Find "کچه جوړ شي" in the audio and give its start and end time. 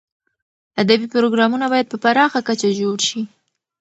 2.47-3.21